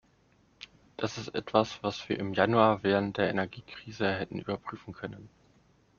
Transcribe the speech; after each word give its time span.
Das 0.97 1.19
ist 1.19 1.35
etwas, 1.35 1.77
was 1.83 2.09
wir 2.09 2.17
im 2.17 2.33
Januar 2.33 2.81
während 2.81 3.17
der 3.19 3.29
Energiekrise 3.29 4.11
hätten 4.11 4.39
überprüfen 4.39 4.93
können. 4.95 5.29